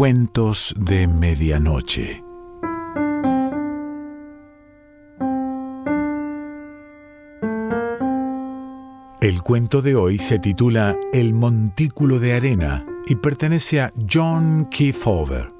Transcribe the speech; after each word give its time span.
Cuentos 0.00 0.74
de 0.78 1.06
Medianoche. 1.06 2.24
El 9.20 9.42
cuento 9.42 9.82
de 9.82 9.96
hoy 9.96 10.18
se 10.18 10.38
titula 10.38 10.96
El 11.12 11.34
Montículo 11.34 12.18
de 12.18 12.32
Arena 12.32 12.86
y 13.08 13.16
pertenece 13.16 13.82
a 13.82 13.92
John 14.10 14.68
Kiefover. 14.70 15.59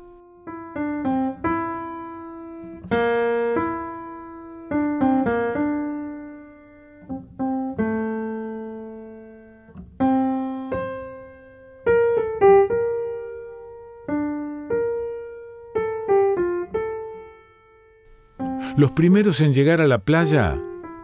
Los 18.80 18.92
primeros 18.92 19.42
en 19.42 19.52
llegar 19.52 19.82
a 19.82 19.86
la 19.86 19.98
playa 19.98 20.58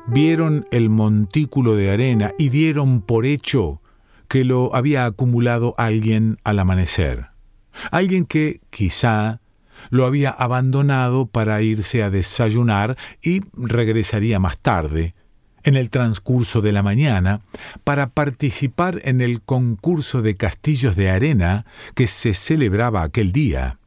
vieron 0.07 0.67
el 0.71 0.89
montículo 0.89 1.77
de 1.77 1.91
arena 1.91 2.33
y 2.39 2.49
dieron 2.49 3.03
por 3.03 3.27
hecho 3.27 3.83
que 4.29 4.45
lo 4.45 4.75
había 4.75 5.05
acumulado 5.05 5.75
alguien 5.77 6.39
al 6.43 6.59
amanecer. 6.59 7.27
Alguien 7.91 8.25
que, 8.25 8.61
quizá, 8.71 9.43
lo 9.91 10.07
había 10.07 10.31
abandonado 10.31 11.27
para 11.27 11.61
irse 11.61 12.03
a 12.03 12.09
desayunar 12.09 12.97
y 13.21 13.43
regresaría 13.53 14.39
más 14.39 14.57
tarde, 14.57 15.15
en 15.63 15.77
el 15.77 15.91
transcurso 15.91 16.63
de 16.63 16.73
la 16.73 16.83
mañana, 16.83 17.43
para 17.85 18.07
participar 18.07 19.03
en 19.05 19.21
el 19.21 19.43
concurso 19.43 20.23
de 20.23 20.35
castillos 20.35 20.97
de 20.97 21.11
arena 21.11 21.67
que 21.95 22.07
se 22.07 22.33
celebraba 22.33 23.03
aquel 23.03 23.33
día. 23.33 23.79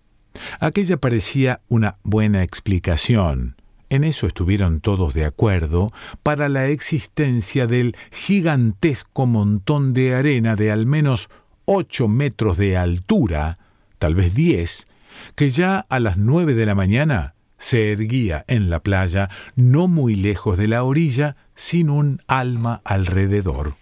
Aquella 0.60 0.98
parecía 0.98 1.62
una 1.70 1.98
buena 2.04 2.44
explicación, 2.44 3.56
en 3.90 4.04
eso 4.04 4.28
estuvieron 4.28 4.82
todos 4.82 5.14
de 5.14 5.26
acuerdo 5.26 5.92
para 6.24 6.50
la 6.50 6.68
existencia 6.68 7.68
del 7.68 7.96
gigantesco 8.12 9.26
montón 9.26 9.94
de 9.94 10.14
arena 10.16 10.56
de 10.56 10.72
al 10.72 10.86
menos 10.86 11.30
ocho 11.66 12.08
metros 12.08 12.58
de 12.58 12.78
altura, 12.78 13.58
tal 13.98 14.16
vez 14.16 14.34
diez, 14.34 14.88
que 15.36 15.50
ya 15.50 15.86
a 15.90 16.00
las 16.00 16.18
nueve 16.18 16.54
de 16.54 16.66
la 16.66 16.76
mañana 16.76 17.36
se 17.58 17.92
erguía 17.92 18.46
en 18.48 18.70
la 18.70 18.80
playa, 18.80 19.30
no 19.56 19.88
muy 19.88 20.16
lejos 20.16 20.58
de 20.58 20.68
la 20.68 20.84
orilla, 20.84 21.36
sin 21.56 21.90
un 21.90 22.22
alma 22.28 22.82
alrededor. 22.86 23.74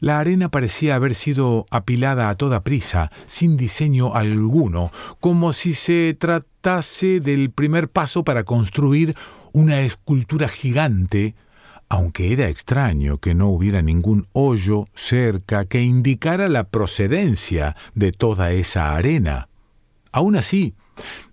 La 0.00 0.18
arena 0.18 0.50
parecía 0.50 0.94
haber 0.94 1.14
sido 1.14 1.66
apilada 1.70 2.28
a 2.28 2.34
toda 2.34 2.62
prisa, 2.62 3.10
sin 3.26 3.56
diseño 3.56 4.14
alguno, 4.14 4.90
como 5.20 5.52
si 5.52 5.72
se 5.72 6.16
tratase 6.18 7.20
del 7.20 7.50
primer 7.50 7.88
paso 7.88 8.24
para 8.24 8.44
construir 8.44 9.14
una 9.52 9.80
escultura 9.80 10.48
gigante, 10.48 11.34
aunque 11.88 12.32
era 12.32 12.48
extraño 12.48 13.18
que 13.18 13.34
no 13.34 13.48
hubiera 13.48 13.80
ningún 13.80 14.26
hoyo 14.32 14.86
cerca 14.94 15.64
que 15.66 15.82
indicara 15.82 16.48
la 16.48 16.64
procedencia 16.64 17.76
de 17.94 18.12
toda 18.12 18.52
esa 18.52 18.94
arena. 18.94 19.48
Aún 20.12 20.36
así, 20.36 20.74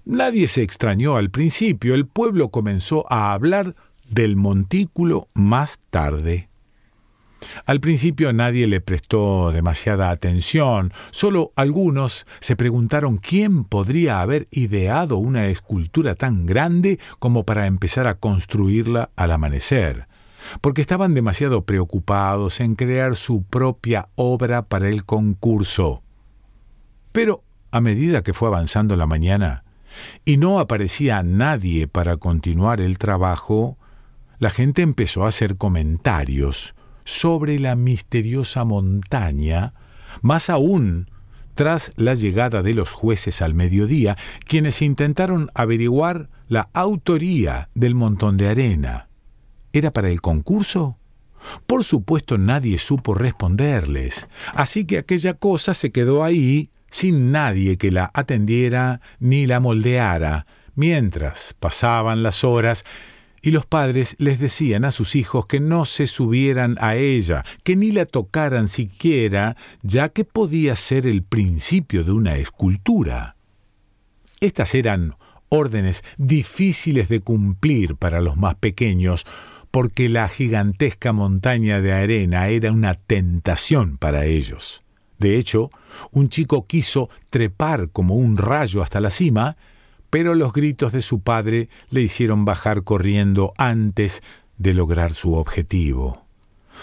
nadie 0.06 0.48
se 0.48 0.62
extrañó 0.62 1.18
al 1.18 1.32
principio, 1.32 1.96
el 1.96 2.06
pueblo 2.06 2.50
comenzó 2.50 3.06
a 3.12 3.34
hablar 3.34 3.76
del 4.10 4.36
montículo 4.36 5.28
más 5.34 5.80
tarde. 5.90 6.50
Al 7.66 7.80
principio 7.80 8.34
nadie 8.34 8.68
le 8.68 8.82
prestó 8.82 9.52
demasiada 9.52 10.10
atención, 10.10 10.94
solo 11.12 11.52
algunos 11.56 12.26
se 12.40 12.56
preguntaron 12.56 13.18
quién 13.18 13.64
podría 13.64 14.22
haber 14.22 14.48
ideado 14.52 15.18
una 15.18 15.48
escultura 15.48 16.16
tan 16.16 16.46
grande 16.46 17.00
como 17.20 17.46
para 17.46 17.68
empezar 17.68 18.08
a 18.08 18.16
construirla 18.16 19.10
al 19.16 19.32
amanecer, 19.32 20.08
porque 20.62 20.82
estaban 20.82 21.14
demasiado 21.14 21.66
preocupados 21.66 22.60
en 22.60 22.76
crear 22.76 23.16
su 23.16 23.44
propia 23.44 24.10
obra 24.16 24.64
para 24.64 24.90
el 24.90 25.06
concurso. 25.06 26.04
Pero, 27.12 27.44
a 27.72 27.82
medida 27.82 28.24
que 28.24 28.34
fue 28.34 28.48
avanzando 28.48 28.98
la 28.98 29.06
mañana, 29.06 29.64
y 30.26 30.38
no 30.38 30.60
aparecía 30.60 31.22
nadie 31.24 31.88
para 31.88 32.18
continuar 32.18 32.82
el 32.82 32.98
trabajo, 32.98 33.78
la 34.40 34.50
gente 34.50 34.82
empezó 34.82 35.24
a 35.24 35.30
hacer 35.30 35.58
comentarios, 35.58 36.76
sobre 37.06 37.60
la 37.60 37.76
misteriosa 37.76 38.64
montaña, 38.64 39.74
más 40.22 40.50
aún 40.50 41.10
tras 41.56 41.92
la 41.96 42.16
llegada 42.16 42.64
de 42.64 42.74
los 42.74 42.92
jueces 42.92 43.42
al 43.42 43.54
mediodía, 43.54 44.18
quienes 44.46 44.82
intentaron 44.82 45.52
averiguar 45.54 46.30
la 46.48 46.70
autoría 46.74 47.70
del 47.76 47.96
montón 47.96 48.38
de 48.38 48.50
arena. 48.50 49.08
¿Era 49.72 49.92
para 49.92 50.10
el 50.10 50.22
concurso? 50.22 50.98
Por 51.68 51.84
supuesto 51.84 52.38
nadie 52.38 52.80
supo 52.80 53.14
responderles, 53.14 54.28
así 54.54 54.86
que 54.86 54.98
aquella 54.98 55.34
cosa 55.34 55.74
se 55.74 55.92
quedó 55.92 56.24
ahí 56.24 56.70
sin 56.90 57.32
nadie 57.32 57.78
que 57.78 57.92
la 57.92 58.12
atendiera 58.14 59.02
ni 59.20 59.46
la 59.48 59.60
moldeara, 59.60 60.46
mientras 60.76 61.56
pasaban 61.60 62.24
las 62.24 62.44
horas 62.44 62.86
y 63.44 63.52
los 63.52 63.66
padres 63.66 64.16
les 64.20 64.40
decían 64.40 64.86
a 64.86 64.92
sus 64.92 65.16
hijos 65.16 65.48
que 65.48 65.60
no 65.60 65.84
se 65.84 66.08
subieran 66.08 66.78
a 66.80 66.96
ella, 66.96 67.44
que 67.64 67.76
ni 67.76 67.92
la 67.92 68.06
tocaran 68.06 68.70
siquiera, 68.70 69.58
ya 69.82 70.10
que 70.10 70.24
podía 70.24 70.78
ser 70.78 71.06
el 71.06 71.24
principio 71.24 72.06
de 72.06 72.14
una 72.14 72.38
escultura. 72.38 73.36
Estas 74.40 74.74
eran 74.74 75.16
órdenes 75.50 76.06
difíciles 76.18 77.10
de 77.10 77.20
cumplir 77.20 77.98
para 77.98 78.22
los 78.22 78.38
más 78.38 78.56
pequeños, 78.56 79.26
porque 79.72 80.08
la 80.08 80.30
gigantesca 80.30 81.12
montaña 81.12 81.82
de 81.82 81.92
arena 81.92 82.48
era 82.48 82.72
una 82.72 82.94
tentación 82.94 83.98
para 83.98 84.26
ellos. 84.26 84.84
De 85.20 85.38
hecho, 85.38 85.70
un 86.12 86.30
chico 86.30 86.66
quiso 86.66 87.10
trepar 87.30 87.90
como 87.90 88.16
un 88.16 88.38
rayo 88.38 88.82
hasta 88.82 89.02
la 89.02 89.12
cima, 89.12 89.58
pero 90.14 90.36
los 90.36 90.54
gritos 90.54 90.92
de 90.92 91.02
su 91.02 91.22
padre 91.22 91.70
le 91.90 92.02
hicieron 92.02 92.46
bajar 92.46 92.84
corriendo 92.84 93.52
antes 93.58 94.22
de 94.60 94.76
lograr 94.76 95.16
su 95.16 95.34
objetivo. 95.34 96.28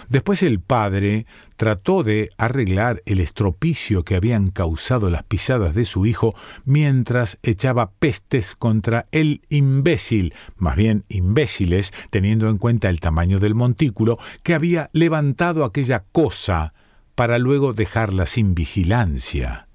Después 0.09 0.43
el 0.43 0.59
padre 0.59 1.27
trató 1.57 2.03
de 2.03 2.31
arreglar 2.39 3.05
el 3.07 3.21
estropicio 3.21 4.03
que 4.03 4.17
habían 4.17 4.51
causado 4.51 5.11
las 5.11 5.23
pisadas 5.23 5.77
de 5.77 5.85
su 5.85 6.07
hijo 6.07 6.35
mientras 6.65 7.39
echaba 7.45 7.93
pestes 7.93 8.57
contra 8.57 9.07
el 9.13 9.43
imbécil, 9.49 10.35
más 10.57 10.75
bien 10.75 11.05
imbéciles, 11.09 11.93
teniendo 12.11 12.49
en 12.49 12.59
cuenta 12.59 12.91
el 12.91 12.99
tamaño 12.99 13.39
del 13.39 13.55
montículo, 13.55 14.19
que 14.43 14.55
había 14.55 14.89
levantado 14.93 15.65
aquella 15.65 16.03
cosa 16.11 16.75
para 17.15 17.39
luego 17.39 17.75
dejarla 17.75 18.27
sin 18.27 18.57
vigilancia. 18.57 19.69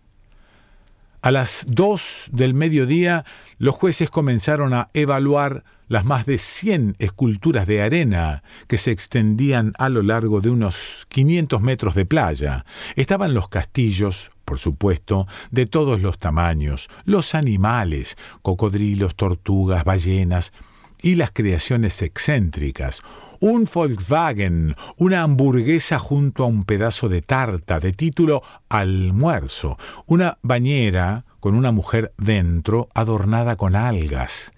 A 1.26 1.32
las 1.32 1.66
dos 1.68 2.30
del 2.32 2.54
mediodía, 2.54 3.26
los 3.58 3.74
jueces 3.74 4.12
comenzaron 4.12 4.76
a 4.76 4.90
evaluar 4.94 5.64
las 5.88 6.06
más 6.06 6.28
de 6.28 6.38
cien 6.38 6.96
esculturas 7.00 7.66
de 7.66 7.82
arena 7.82 8.44
que 8.68 8.78
se 8.78 8.92
extendían 8.92 9.74
a 9.80 9.90
lo 9.90 10.04
largo 10.04 10.40
de 10.40 10.52
unos 10.52 11.08
500 11.10 11.64
metros 11.64 11.96
de 11.96 12.06
playa. 12.06 12.64
Estaban 12.96 13.34
los 13.34 13.48
castillos, 13.48 14.30
por 14.46 14.60
supuesto, 14.60 15.26
de 15.50 15.66
todos 15.66 16.00
los 16.00 16.20
tamaños, 16.20 16.90
los 17.06 17.34
animales, 17.34 18.20
cocodrilos, 18.44 19.16
tortugas, 19.16 19.84
ballenas, 19.84 20.54
y 21.02 21.16
las 21.16 21.32
creaciones 21.32 22.02
excéntricas, 22.02 23.02
un 23.40 23.70
Volkswagen, 23.72 24.76
una 24.98 25.22
hamburguesa 25.22 26.00
junto 26.00 26.44
a 26.44 26.48
un 26.48 26.64
pedazo 26.64 27.10
de 27.10 27.22
tarta 27.22 27.80
de 27.80 27.92
título 27.92 28.42
almuerzo, 28.70 29.78
una 30.08 30.40
bañera 30.42 31.25
con 31.46 31.54
una 31.54 31.72
mujer 31.72 32.12
dentro 32.18 32.90
adornada 32.96 33.56
con 33.56 33.76
algas, 33.76 34.52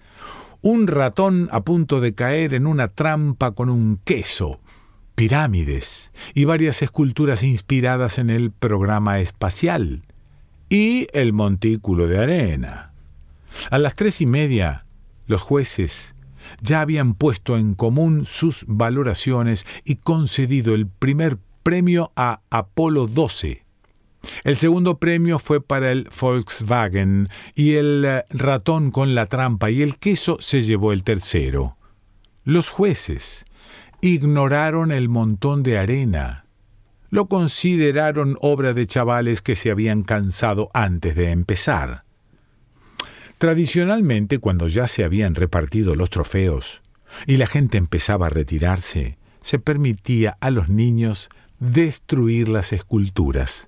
un 0.62 0.86
ratón 0.86 1.50
a 1.52 1.60
punto 1.60 2.00
de 2.00 2.14
caer 2.14 2.54
en 2.54 2.66
una 2.66 2.88
trampa 2.88 3.50
con 3.50 3.68
un 3.68 4.00
queso, 4.04 4.58
pirámides 5.14 6.12
y 6.32 6.46
varias 6.46 6.80
esculturas 6.80 7.42
inspiradas 7.42 8.16
en 8.16 8.30
el 8.30 8.52
programa 8.52 9.20
espacial, 9.20 10.00
y 10.70 11.08
el 11.12 11.34
montículo 11.34 12.06
de 12.06 12.20
arena. 12.20 12.92
A 13.70 13.76
las 13.76 13.94
tres 13.94 14.22
y 14.22 14.26
media, 14.26 14.86
los 15.26 15.42
jueces 15.42 16.14
ya 16.62 16.80
habían 16.80 17.12
puesto 17.12 17.58
en 17.58 17.74
común 17.74 18.24
sus 18.24 18.64
valoraciones 18.66 19.66
y 19.84 19.96
concedido 19.96 20.74
el 20.74 20.86
primer 20.86 21.36
premio 21.62 22.12
a 22.16 22.40
Apolo 22.48 23.06
12. 23.06 23.67
El 24.44 24.56
segundo 24.56 24.98
premio 24.98 25.38
fue 25.38 25.60
para 25.62 25.92
el 25.92 26.08
Volkswagen 26.20 27.28
y 27.54 27.74
el 27.74 28.04
eh, 28.04 28.24
ratón 28.30 28.90
con 28.90 29.14
la 29.14 29.26
trampa 29.26 29.70
y 29.70 29.82
el 29.82 29.98
queso 29.98 30.38
se 30.40 30.62
llevó 30.62 30.92
el 30.92 31.04
tercero. 31.04 31.76
Los 32.44 32.70
jueces 32.70 33.44
ignoraron 34.00 34.92
el 34.92 35.08
montón 35.08 35.62
de 35.62 35.78
arena. 35.78 36.44
Lo 37.10 37.26
consideraron 37.26 38.36
obra 38.40 38.74
de 38.74 38.86
chavales 38.86 39.40
que 39.40 39.56
se 39.56 39.70
habían 39.70 40.02
cansado 40.02 40.68
antes 40.74 41.14
de 41.14 41.30
empezar. 41.30 42.04
Tradicionalmente, 43.38 44.40
cuando 44.40 44.68
ya 44.68 44.88
se 44.88 45.04
habían 45.04 45.34
repartido 45.34 45.94
los 45.94 46.10
trofeos 46.10 46.82
y 47.26 47.36
la 47.36 47.46
gente 47.46 47.78
empezaba 47.78 48.26
a 48.26 48.30
retirarse, 48.30 49.16
se 49.40 49.58
permitía 49.58 50.36
a 50.40 50.50
los 50.50 50.68
niños 50.68 51.30
destruir 51.60 52.48
las 52.48 52.72
esculturas. 52.72 53.67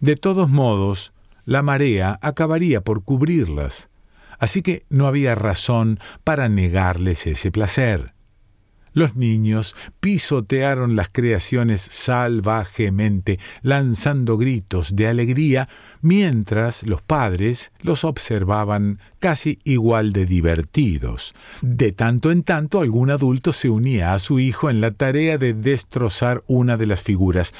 De 0.00 0.16
todos 0.16 0.48
modos, 0.48 1.12
la 1.44 1.62
marea 1.62 2.18
acabaría 2.22 2.82
por 2.82 3.04
cubrirlas, 3.04 3.90
así 4.38 4.62
que 4.62 4.84
no 4.88 5.06
había 5.06 5.34
razón 5.34 5.98
para 6.24 6.48
negarles 6.48 7.26
ese 7.26 7.50
placer. 7.50 8.14
Los 8.92 9.14
niños 9.14 9.76
pisotearon 10.00 10.96
las 10.96 11.08
creaciones 11.10 11.80
salvajemente, 11.80 13.38
lanzando 13.62 14.36
gritos 14.36 14.96
de 14.96 15.06
alegría, 15.06 15.68
mientras 16.00 16.82
los 16.84 17.00
padres 17.00 17.70
los 17.82 18.04
observaban 18.04 18.98
casi 19.20 19.60
igual 19.62 20.12
de 20.12 20.26
divertidos. 20.26 21.34
De 21.62 21.92
tanto 21.92 22.32
en 22.32 22.42
tanto 22.42 22.80
algún 22.80 23.10
adulto 23.10 23.52
se 23.52 23.70
unía 23.70 24.12
a 24.12 24.18
su 24.18 24.40
hijo 24.40 24.70
en 24.70 24.80
la 24.80 24.90
tarea 24.90 25.38
de 25.38 25.54
destrozar 25.54 26.42
una 26.48 26.76
de 26.76 26.86
las 26.86 27.02
figuras. 27.02 27.54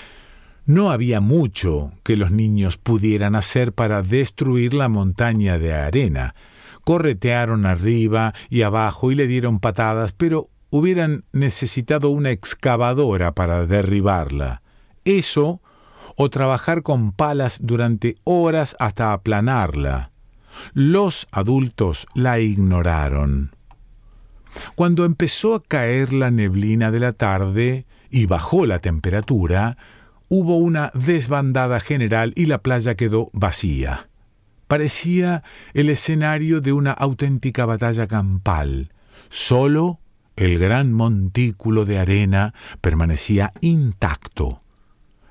No 0.71 0.93
había 0.93 1.21
mucho 1.21 1.91
que 2.05 2.17
los 2.17 2.31
niños 2.31 2.77
pudieran 2.77 3.35
hacer 3.35 3.73
para 3.73 4.03
destruir 4.03 4.73
la 4.73 4.89
montaña 4.89 5.59
de 5.59 5.75
arena. 5.75 6.37
Corretearon 6.85 7.67
arriba 7.67 8.35
y 8.51 8.63
abajo 8.63 9.11
y 9.11 9.17
le 9.17 9.27
dieron 9.27 9.59
patadas, 9.59 10.13
pero 10.13 10.49
hubieran 10.71 11.25
necesitado 11.33 12.11
una 12.11 12.31
excavadora 12.31 13.33
para 13.35 13.67
derribarla. 13.67 14.63
Eso 15.05 15.61
o 16.15 16.31
trabajar 16.31 16.85
con 16.85 17.11
palas 17.11 17.59
durante 17.61 18.15
horas 18.23 18.77
hasta 18.79 19.13
aplanarla. 19.13 20.13
Los 20.73 21.27
adultos 21.33 22.07
la 22.15 22.39
ignoraron. 22.39 23.57
Cuando 24.77 25.05
empezó 25.05 25.57
a 25.57 25.65
caer 25.65 26.13
la 26.13 26.31
neblina 26.31 26.93
de 26.93 27.01
la 27.01 27.13
tarde 27.13 27.87
y 28.09 28.27
bajó 28.27 28.67
la 28.67 28.79
temperatura, 28.79 29.77
hubo 30.31 30.59
una 30.59 30.93
desbandada 30.94 31.81
general 31.81 32.32
y 32.37 32.47
la 32.47 32.62
playa 32.62 32.94
quedó 32.94 33.31
vacía. 33.32 34.09
Parecía 34.69 35.43
el 35.75 35.91
escenario 35.91 36.61
de 36.61 36.73
una 36.73 36.93
auténtica 36.93 37.67
batalla 37.67 38.06
campal. 38.06 38.93
Solo 39.29 39.99
el 40.37 40.61
gran 40.61 40.93
montículo 40.93 41.85
de 41.85 41.99
arena 41.99 42.55
permanecía 42.81 43.53
intacto. 43.61 44.62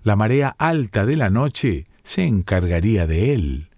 La 0.03 0.17
marea 0.17 0.53
alta 0.59 1.05
de 1.05 1.15
la 1.15 1.29
noche 1.29 1.87
se 2.03 2.25
encargaría 2.25 3.07
de 3.07 3.33
él. 3.33 3.69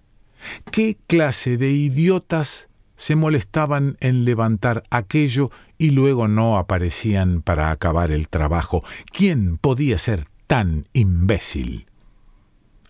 ¿Qué 0.72 0.98
clase 1.06 1.58
de 1.58 1.72
idiotas 1.72 2.68
se 2.96 3.16
molestaban 3.16 3.96
en 4.00 4.26
levantar 4.26 4.82
aquello 4.90 5.52
y 5.78 5.92
luego 5.92 6.28
no 6.28 6.58
aparecían 6.58 7.44
para 7.44 7.70
acabar 7.70 8.10
el 8.10 8.28
trabajo? 8.28 8.84
¿Quién 9.12 9.60
podía 9.60 10.00
ser 10.00 10.31
tan 10.52 10.86
imbécil? 10.92 11.86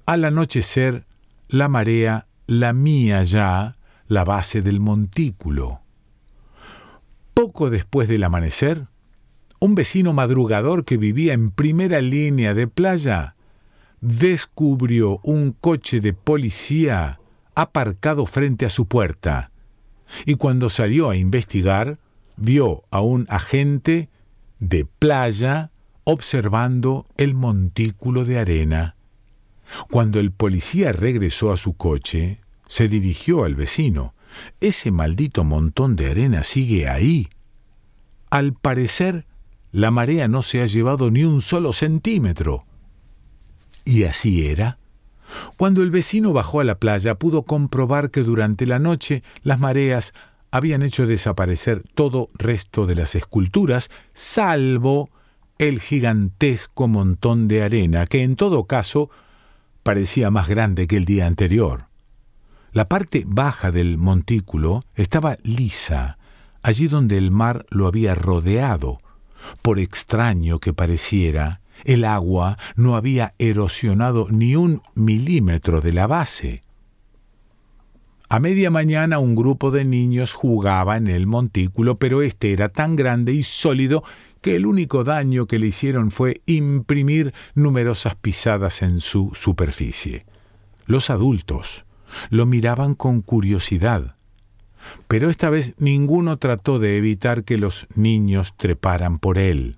Al 0.08 0.25
anochecer, 0.25 1.06
la 1.48 1.68
marea 1.68 2.25
lamía 2.48 3.22
ya 3.22 3.78
la 4.08 4.24
base 4.24 4.63
del 4.63 4.80
montículo. 4.80 5.81
Poco 7.36 7.69
después 7.69 8.10
del 8.10 8.24
amanecer, 8.24 8.88
un 9.60 9.75
vecino 9.75 10.12
madrugador 10.12 10.86
que 10.86 10.98
vivía 10.98 11.34
en 11.34 11.52
primera 11.52 12.02
línea 12.02 12.56
de 12.56 12.66
playa 12.66 13.36
descubrió 14.00 15.19
un 15.22 15.52
coche 15.52 16.02
de 16.02 16.13
policía 16.13 17.19
aparcado 17.54 18.25
frente 18.25 18.66
a 18.66 18.72
su 18.72 18.88
puerta 18.88 19.52
y 20.25 20.34
cuando 20.34 20.72
salió 20.72 21.12
a 21.12 21.16
investigar 21.16 22.00
vio 22.38 22.86
a 22.90 23.02
un 23.02 23.28
agente 23.30 24.10
de 24.60 24.86
playa 24.86 25.71
observando 26.03 27.06
el 27.18 27.33
montículo 27.33 28.25
de 28.25 28.39
arena. 28.39 28.95
Cuando 29.89 30.19
el 30.19 30.31
policía 30.31 30.92
regresó 30.92 31.51
a 31.51 31.57
su 31.57 31.74
coche, 31.77 32.39
se 32.68 32.88
dirigió 32.88 33.44
al 33.44 33.56
vecino 33.56 34.13
ese 34.59 34.92
maldito 34.92 35.44
montón 35.44 35.95
de 35.95 36.09
arena 36.09 36.44
sigue 36.44 36.88
ahí. 36.88 37.30
Al 38.30 38.53
parecer, 38.53 39.25
la 39.71 39.92
marea 39.92 40.27
no 40.27 40.42
se 40.42 40.62
ha 40.62 40.65
llevado 40.65 41.12
ni 41.12 41.24
un 41.24 41.42
solo 41.42 41.74
centímetro. 41.74 42.65
Y 43.86 44.03
así 44.03 44.48
era. 44.48 44.77
Cuando 45.57 45.81
el 45.81 45.92
vecino 45.92 46.33
bajó 46.33 46.59
a 46.59 46.63
la 46.63 46.75
playa 46.75 47.15
pudo 47.15 47.44
comprobar 47.44 48.12
que 48.12 48.24
durante 48.24 48.65
la 48.65 48.80
noche 48.80 49.24
las 49.44 49.59
mareas 49.59 50.13
habían 50.51 50.83
hecho 50.83 51.07
desaparecer 51.07 51.83
todo 51.95 52.27
resto 52.33 52.86
de 52.86 52.95
las 52.95 53.15
esculturas, 53.15 53.89
salvo 54.13 55.09
el 55.62 55.80
gigantesco 55.80 56.88
montón 56.88 57.48
de 57.48 57.62
arena, 57.62 58.08
que 58.08 58.24
en 58.24 58.36
todo 58.36 58.66
caso 58.66 59.12
parecía 59.84 60.31
más 60.31 60.48
grande 60.48 60.88
que 60.88 60.98
el 60.98 61.06
día 61.06 61.28
anterior. 61.28 61.86
La 62.72 62.90
parte 62.90 63.25
baja 63.28 63.72
del 63.72 64.00
montículo 64.00 64.84
estaba 64.96 65.38
lisa, 65.44 66.18
allí 66.63 66.88
donde 66.88 67.18
el 67.18 67.30
mar 67.30 67.66
lo 67.69 67.86
había 67.86 68.16
rodeado. 68.16 69.02
Por 69.62 69.78
extraño 69.78 70.58
que 70.58 70.74
pareciera, 70.74 71.62
el 71.86 72.06
agua 72.06 72.58
no 72.75 72.96
había 72.96 73.36
erosionado 73.38 74.28
ni 74.31 74.56
un 74.56 74.81
milímetro 74.96 75.80
de 75.81 75.94
la 75.94 76.08
base. 76.08 76.63
A 78.30 78.40
media 78.40 78.72
mañana 78.72 79.19
un 79.19 79.36
grupo 79.36 79.69
de 79.69 79.86
niños 79.86 80.34
jugaba 80.34 80.98
en 80.98 81.08
el 81.08 81.28
montículo, 81.28 81.98
pero 81.98 82.24
este 82.24 82.54
era 82.54 82.69
tan 82.69 82.96
grande 82.96 83.34
y 83.34 83.44
sólido 83.44 84.04
que 84.42 84.56
el 84.56 84.66
único 84.66 85.04
daño 85.04 85.46
que 85.46 85.60
le 85.60 85.68
hicieron 85.68 86.12
fue 86.12 86.42
imprimir 86.46 87.34
numerosas 87.56 88.16
pisadas 88.16 88.82
en 88.82 89.00
su 89.00 89.32
superficie. 89.36 90.26
Los 90.86 91.10
adultos, 91.10 91.86
lo 92.30 92.46
miraban 92.46 92.96
con 92.96 93.22
curiosidad. 93.22 94.16
Pero 95.08 95.30
esta 95.30 95.50
vez 95.50 95.76
ninguno 95.78 96.38
trató 96.38 96.80
de 96.80 96.98
evitar 96.98 97.44
que 97.44 97.58
los 97.58 97.88
niños 97.96 98.56
treparan 98.58 99.20
por 99.20 99.38
él. 99.38 99.78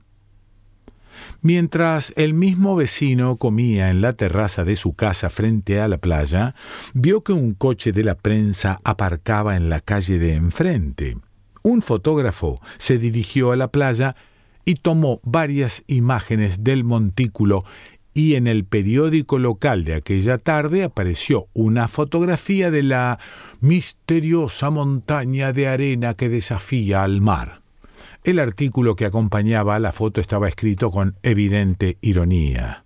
Mientras 1.41 2.13
el 2.15 2.33
mismo 2.33 2.75
vecino 2.75 3.35
comía 3.35 3.89
en 3.89 4.01
la 4.01 4.13
terraza 4.13 4.63
de 4.63 4.75
su 4.75 4.93
casa 4.93 5.29
frente 5.29 5.79
a 5.81 5.87
la 5.87 5.97
playa, 5.97 6.55
vio 6.93 7.21
que 7.21 7.33
un 7.33 7.53
coche 7.53 7.91
de 7.91 8.03
la 8.03 8.15
prensa 8.15 8.79
aparcaba 8.83 9.55
en 9.55 9.69
la 9.69 9.81
calle 9.81 10.19
de 10.19 10.35
enfrente. 10.35 11.17
Un 11.61 11.81
fotógrafo 11.81 12.61
se 12.77 12.97
dirigió 12.97 13.51
a 13.51 13.55
la 13.55 13.69
playa 13.69 14.15
y 14.65 14.75
tomó 14.75 15.19
varias 15.23 15.83
imágenes 15.87 16.63
del 16.63 16.83
montículo 16.83 17.63
y 18.13 18.35
en 18.35 18.47
el 18.47 18.63
periódico 18.65 19.39
local 19.39 19.85
de 19.85 19.95
aquella 19.95 20.37
tarde 20.37 20.83
apareció 20.83 21.47
una 21.53 21.87
fotografía 21.87 22.69
de 22.69 22.83
la 22.83 23.19
misteriosa 23.59 24.69
montaña 24.69 25.51
de 25.51 25.67
arena 25.67 26.13
que 26.13 26.29
desafía 26.29 27.03
al 27.03 27.21
mar. 27.21 27.61
El 28.23 28.39
artículo 28.39 28.95
que 28.95 29.05
acompañaba 29.05 29.79
la 29.79 29.91
foto 29.91 30.21
estaba 30.21 30.47
escrito 30.47 30.91
con 30.91 31.15
evidente 31.23 31.97
ironía. 32.01 32.85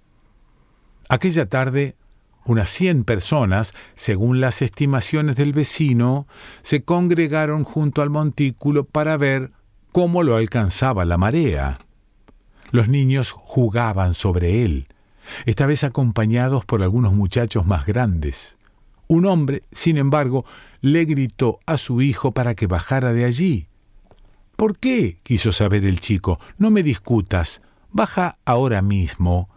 Aquella 1.09 1.47
tarde, 1.47 1.95
unas 2.45 2.69
cien 2.69 3.03
personas, 3.03 3.73
según 3.95 4.41
las 4.41 4.61
estimaciones 4.61 5.35
del 5.35 5.53
vecino, 5.53 6.27
se 6.61 6.83
congregaron 6.83 7.63
junto 7.63 8.01
al 8.01 8.09
montículo 8.09 8.85
para 8.85 9.17
ver 9.17 9.51
cómo 9.97 10.21
lo 10.21 10.35
alcanzaba 10.35 11.05
la 11.05 11.17
marea. 11.17 11.79
Los 12.69 12.87
niños 12.87 13.31
jugaban 13.31 14.13
sobre 14.13 14.63
él, 14.63 14.89
esta 15.47 15.65
vez 15.65 15.83
acompañados 15.83 16.65
por 16.65 16.83
algunos 16.83 17.13
muchachos 17.13 17.65
más 17.65 17.83
grandes. 17.87 18.59
Un 19.07 19.25
hombre, 19.25 19.63
sin 19.71 19.97
embargo, 19.97 20.45
le 20.81 21.03
gritó 21.05 21.57
a 21.65 21.77
su 21.77 22.03
hijo 22.03 22.31
para 22.31 22.53
que 22.53 22.67
bajara 22.67 23.11
de 23.11 23.25
allí. 23.25 23.69
¿Por 24.55 24.77
qué? 24.77 25.17
quiso 25.23 25.51
saber 25.51 25.83
el 25.83 25.99
chico. 25.99 26.39
No 26.59 26.69
me 26.69 26.83
discutas. 26.83 27.63
Baja 27.91 28.35
ahora 28.45 28.83
mismo. 28.83 29.49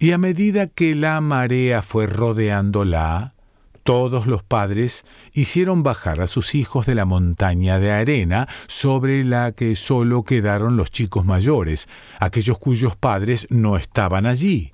Y 0.00 0.10
a 0.10 0.18
medida 0.18 0.66
que 0.66 0.96
la 0.96 1.20
marea 1.20 1.82
fue 1.82 2.08
rodeándola, 2.08 3.34
todos 3.82 4.26
los 4.26 4.42
padres 4.42 5.04
hicieron 5.32 5.82
bajar 5.82 6.20
a 6.20 6.26
sus 6.26 6.54
hijos 6.54 6.86
de 6.86 6.94
la 6.94 7.04
montaña 7.04 7.78
de 7.78 7.90
arena 7.90 8.48
sobre 8.66 9.24
la 9.24 9.52
que 9.52 9.76
solo 9.76 10.22
quedaron 10.22 10.76
los 10.76 10.90
chicos 10.90 11.24
mayores, 11.24 11.88
aquellos 12.20 12.58
cuyos 12.58 12.96
padres 12.96 13.46
no 13.50 13.76
estaban 13.76 14.26
allí. 14.26 14.72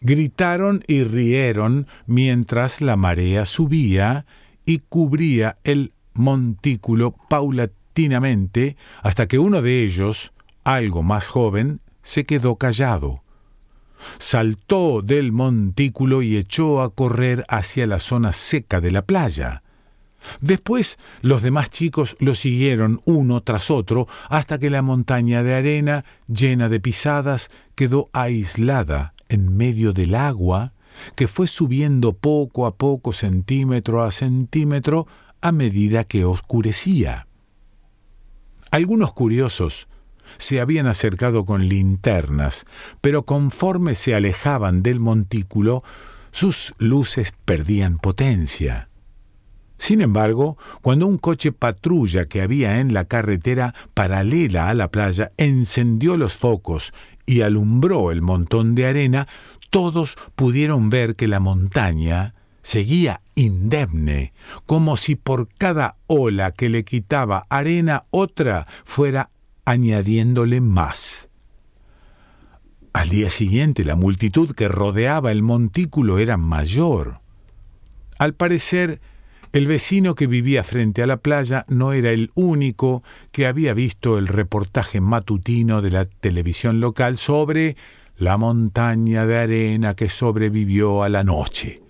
Gritaron 0.00 0.82
y 0.86 1.04
rieron 1.04 1.86
mientras 2.06 2.80
la 2.80 2.96
marea 2.96 3.46
subía 3.46 4.26
y 4.66 4.78
cubría 4.78 5.56
el 5.64 5.92
montículo 6.14 7.14
paulatinamente 7.28 8.76
hasta 9.02 9.26
que 9.26 9.38
uno 9.38 9.62
de 9.62 9.84
ellos, 9.84 10.32
algo 10.64 11.02
más 11.02 11.28
joven, 11.28 11.80
se 12.02 12.24
quedó 12.24 12.56
callado 12.56 13.22
saltó 14.18 15.02
del 15.02 15.32
montículo 15.32 16.22
y 16.22 16.36
echó 16.36 16.82
a 16.82 16.94
correr 16.94 17.44
hacia 17.48 17.86
la 17.86 18.00
zona 18.00 18.32
seca 18.32 18.80
de 18.80 18.92
la 18.92 19.02
playa. 19.02 19.62
Después 20.40 20.98
los 21.20 21.42
demás 21.42 21.70
chicos 21.70 22.16
lo 22.20 22.34
siguieron 22.34 23.00
uno 23.04 23.42
tras 23.42 23.70
otro 23.70 24.06
hasta 24.28 24.58
que 24.58 24.70
la 24.70 24.82
montaña 24.82 25.42
de 25.42 25.54
arena, 25.54 26.04
llena 26.28 26.68
de 26.68 26.80
pisadas, 26.80 27.50
quedó 27.74 28.08
aislada 28.12 29.14
en 29.28 29.56
medio 29.56 29.92
del 29.92 30.14
agua 30.14 30.72
que 31.14 31.28
fue 31.28 31.46
subiendo 31.46 32.12
poco 32.12 32.66
a 32.66 32.76
poco, 32.76 33.12
centímetro 33.12 34.02
a 34.02 34.10
centímetro, 34.10 35.06
a 35.40 35.50
medida 35.52 36.04
que 36.04 36.24
oscurecía. 36.24 37.26
Algunos 38.70 39.12
curiosos 39.12 39.88
se 40.38 40.60
habían 40.60 40.86
acercado 40.86 41.44
con 41.44 41.68
linternas, 41.68 42.66
pero 43.00 43.24
conforme 43.24 43.94
se 43.94 44.14
alejaban 44.14 44.82
del 44.82 45.00
montículo, 45.00 45.82
sus 46.30 46.74
luces 46.78 47.34
perdían 47.44 47.98
potencia. 47.98 48.88
Sin 49.78 50.00
embargo, 50.00 50.56
cuando 50.80 51.08
un 51.08 51.18
coche 51.18 51.50
patrulla 51.50 52.26
que 52.26 52.40
había 52.40 52.78
en 52.78 52.94
la 52.94 53.06
carretera 53.06 53.74
paralela 53.94 54.68
a 54.68 54.74
la 54.74 54.92
playa 54.92 55.32
encendió 55.36 56.16
los 56.16 56.34
focos 56.34 56.94
y 57.26 57.40
alumbró 57.42 58.12
el 58.12 58.22
montón 58.22 58.76
de 58.76 58.86
arena, 58.86 59.26
todos 59.70 60.16
pudieron 60.36 60.88
ver 60.88 61.16
que 61.16 61.26
la 61.26 61.40
montaña 61.40 62.34
seguía 62.62 63.22
indemne, 63.34 64.32
como 64.66 64.96
si 64.96 65.16
por 65.16 65.48
cada 65.48 65.96
ola 66.06 66.52
que 66.52 66.68
le 66.68 66.84
quitaba 66.84 67.46
arena 67.48 68.04
otra 68.10 68.66
fuera 68.84 69.30
añadiéndole 69.64 70.60
más. 70.60 71.28
Al 72.92 73.08
día 73.08 73.30
siguiente 73.30 73.84
la 73.84 73.96
multitud 73.96 74.54
que 74.54 74.68
rodeaba 74.68 75.32
el 75.32 75.42
montículo 75.42 76.18
era 76.18 76.36
mayor. 76.36 77.20
Al 78.18 78.34
parecer, 78.34 79.00
el 79.52 79.66
vecino 79.66 80.14
que 80.14 80.26
vivía 80.26 80.64
frente 80.64 81.02
a 81.02 81.06
la 81.06 81.18
playa 81.18 81.64
no 81.68 81.92
era 81.92 82.10
el 82.10 82.30
único 82.34 83.02
que 83.32 83.46
había 83.46 83.74
visto 83.74 84.18
el 84.18 84.28
reportaje 84.28 85.00
matutino 85.00 85.82
de 85.82 85.90
la 85.90 86.04
televisión 86.06 86.80
local 86.80 87.18
sobre 87.18 87.76
la 88.16 88.36
montaña 88.36 89.26
de 89.26 89.38
arena 89.38 89.94
que 89.94 90.08
sobrevivió 90.08 91.02
a 91.02 91.08
la 91.08 91.24
noche. 91.24 91.82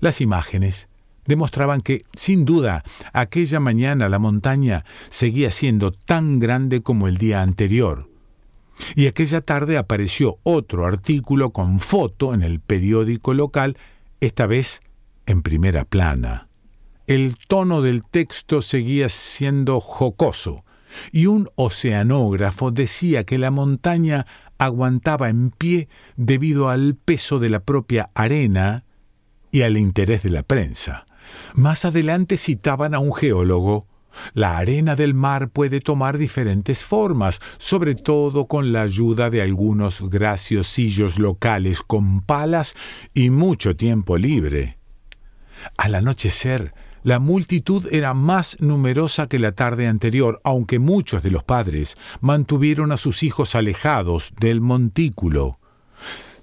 Las 0.00 0.20
imágenes 0.20 0.88
demostraban 1.26 1.80
que, 1.80 2.04
sin 2.14 2.44
duda, 2.44 2.84
aquella 3.12 3.60
mañana 3.60 4.08
la 4.08 4.18
montaña 4.18 4.84
seguía 5.10 5.50
siendo 5.50 5.90
tan 5.90 6.38
grande 6.38 6.82
como 6.82 7.08
el 7.08 7.18
día 7.18 7.42
anterior. 7.42 8.10
Y 8.96 9.06
aquella 9.06 9.40
tarde 9.40 9.78
apareció 9.78 10.38
otro 10.42 10.84
artículo 10.84 11.50
con 11.50 11.80
foto 11.80 12.34
en 12.34 12.42
el 12.42 12.60
periódico 12.60 13.34
local, 13.34 13.76
esta 14.20 14.46
vez 14.46 14.80
en 15.26 15.42
primera 15.42 15.84
plana 15.84 16.48
el 17.06 17.36
tono 17.36 17.82
del 17.82 18.02
texto 18.02 18.62
seguía 18.62 19.08
siendo 19.08 19.80
jocoso, 19.80 20.64
y 21.12 21.26
un 21.26 21.48
oceanógrafo 21.56 22.70
decía 22.70 23.24
que 23.24 23.38
la 23.38 23.50
montaña 23.50 24.26
aguantaba 24.58 25.28
en 25.28 25.50
pie 25.50 25.88
debido 26.16 26.68
al 26.68 26.94
peso 26.94 27.38
de 27.38 27.50
la 27.50 27.60
propia 27.60 28.10
arena 28.14 28.84
y 29.50 29.62
al 29.62 29.76
interés 29.76 30.22
de 30.22 30.30
la 30.30 30.42
prensa. 30.42 31.06
Más 31.54 31.84
adelante 31.84 32.36
citaban 32.36 32.94
a 32.94 32.98
un 32.98 33.14
geólogo. 33.14 33.86
La 34.32 34.58
arena 34.58 34.94
del 34.94 35.14
mar 35.14 35.50
puede 35.50 35.80
tomar 35.80 36.18
diferentes 36.18 36.84
formas, 36.84 37.40
sobre 37.58 37.94
todo 37.94 38.46
con 38.46 38.72
la 38.72 38.82
ayuda 38.82 39.30
de 39.30 39.42
algunos 39.42 40.08
graciosillos 40.08 41.18
locales 41.18 41.80
con 41.80 42.20
palas 42.20 42.74
y 43.12 43.30
mucho 43.30 43.76
tiempo 43.76 44.16
libre. 44.16 44.78
Al 45.76 45.94
anochecer, 45.94 46.72
la 47.02 47.18
multitud 47.18 47.86
era 47.92 48.14
más 48.14 48.56
numerosa 48.60 49.28
que 49.28 49.38
la 49.38 49.52
tarde 49.52 49.88
anterior, 49.88 50.40
aunque 50.42 50.78
muchos 50.78 51.22
de 51.22 51.30
los 51.30 51.44
padres 51.44 51.98
mantuvieron 52.20 52.92
a 52.92 52.96
sus 52.96 53.22
hijos 53.22 53.54
alejados 53.54 54.32
del 54.40 54.60
montículo. 54.62 55.58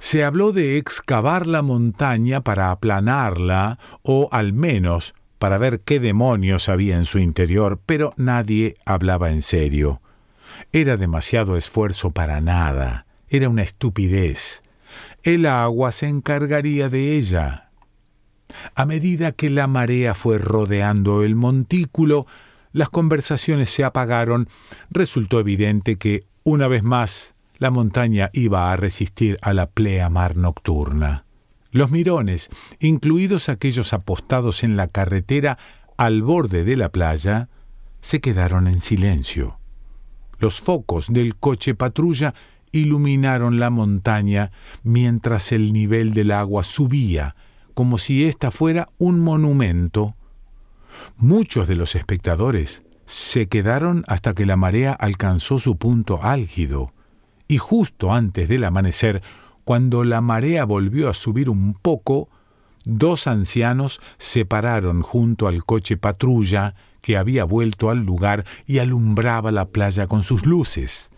Se 0.01 0.23
habló 0.23 0.51
de 0.51 0.77
excavar 0.77 1.45
la 1.45 1.61
montaña 1.61 2.41
para 2.41 2.71
aplanarla 2.71 3.77
o 4.01 4.29
al 4.31 4.51
menos 4.51 5.13
para 5.37 5.59
ver 5.59 5.81
qué 5.81 5.99
demonios 5.99 6.69
había 6.69 6.97
en 6.97 7.05
su 7.05 7.19
interior, 7.19 7.79
pero 7.85 8.15
nadie 8.17 8.77
hablaba 8.83 9.29
en 9.29 9.43
serio. 9.43 10.01
Era 10.71 10.97
demasiado 10.97 11.55
esfuerzo 11.55 12.09
para 12.09 12.41
nada, 12.41 13.05
era 13.29 13.47
una 13.47 13.61
estupidez. 13.61 14.63
El 15.21 15.45
agua 15.45 15.91
se 15.91 16.07
encargaría 16.07 16.89
de 16.89 17.15
ella. 17.15 17.69
A 18.73 18.87
medida 18.87 19.33
que 19.33 19.51
la 19.51 19.67
marea 19.67 20.15
fue 20.15 20.39
rodeando 20.39 21.21
el 21.21 21.35
montículo, 21.35 22.25
las 22.71 22.89
conversaciones 22.89 23.69
se 23.69 23.83
apagaron, 23.83 24.49
resultó 24.89 25.39
evidente 25.39 25.97
que, 25.97 26.25
una 26.43 26.67
vez 26.67 26.81
más, 26.81 27.35
la 27.61 27.69
montaña 27.69 28.31
iba 28.33 28.71
a 28.71 28.75
resistir 28.75 29.37
a 29.43 29.53
la 29.53 29.67
pleamar 29.67 30.35
nocturna. 30.35 31.25
Los 31.69 31.91
mirones, 31.91 32.49
incluidos 32.79 33.49
aquellos 33.49 33.93
apostados 33.93 34.63
en 34.63 34.77
la 34.77 34.87
carretera 34.87 35.59
al 35.95 36.23
borde 36.23 36.63
de 36.63 36.75
la 36.75 36.89
playa, 36.89 37.49
se 37.99 38.19
quedaron 38.19 38.65
en 38.65 38.79
silencio. 38.79 39.59
Los 40.39 40.59
focos 40.59 41.05
del 41.07 41.35
coche 41.35 41.75
patrulla 41.75 42.33
iluminaron 42.71 43.59
la 43.59 43.69
montaña 43.69 44.51
mientras 44.81 45.51
el 45.51 45.71
nivel 45.71 46.15
del 46.15 46.31
agua 46.31 46.63
subía 46.63 47.35
como 47.75 47.99
si 47.99 48.25
ésta 48.25 48.49
fuera 48.49 48.87
un 48.97 49.19
monumento. 49.19 50.15
Muchos 51.15 51.67
de 51.67 51.75
los 51.75 51.93
espectadores 51.93 52.81
se 53.05 53.47
quedaron 53.47 54.03
hasta 54.07 54.33
que 54.33 54.47
la 54.47 54.55
marea 54.55 54.93
alcanzó 54.93 55.59
su 55.59 55.77
punto 55.77 56.23
álgido, 56.23 56.91
y 57.51 57.57
justo 57.57 58.13
antes 58.13 58.47
del 58.47 58.63
amanecer, 58.63 59.21
cuando 59.65 60.05
la 60.05 60.21
marea 60.21 60.63
volvió 60.63 61.09
a 61.09 61.13
subir 61.13 61.49
un 61.49 61.73
poco, 61.73 62.29
dos 62.85 63.27
ancianos 63.27 63.99
se 64.17 64.45
pararon 64.45 65.01
junto 65.01 65.47
al 65.47 65.65
coche 65.65 65.97
patrulla 65.97 66.75
que 67.01 67.17
había 67.17 67.43
vuelto 67.43 67.89
al 67.89 68.05
lugar 68.05 68.45
y 68.67 68.79
alumbraba 68.79 69.51
la 69.51 69.65
playa 69.65 70.07
con 70.07 70.23
sus 70.23 70.45
luces. 70.45 71.11